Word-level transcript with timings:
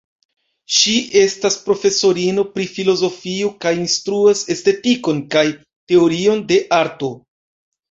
Ŝi 0.77 0.93
estas 1.19 1.57
profesorino 1.65 2.45
pri 2.55 2.65
filozofio 2.79 3.53
kaj 3.67 3.75
instruas 3.83 4.43
estetikon 4.57 5.23
kaj 5.39 5.47
teorion 5.93 6.45
de 6.53 6.61
arto. 6.83 7.15